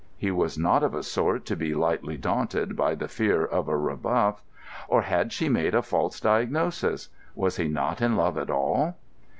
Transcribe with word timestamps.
He 0.17 0.31
was 0.31 0.57
not 0.57 0.81
of 0.81 0.95
a 0.95 1.03
sort 1.03 1.45
to 1.45 1.55
be 1.55 1.75
lightly 1.75 2.17
daunted 2.17 2.75
by 2.75 2.95
the 2.95 3.07
fear 3.07 3.45
of 3.45 3.67
a 3.67 3.77
rebuff. 3.77 4.41
Or 4.87 5.03
had 5.03 5.31
she 5.31 5.47
made 5.47 5.75
a 5.75 5.83
false 5.83 6.19
diagnosis? 6.19 7.09
Was 7.35 7.57
he 7.57 7.67
not 7.67 8.01
in 8.01 8.15
love 8.15 8.39
at 8.39 8.49
all? 8.49 8.95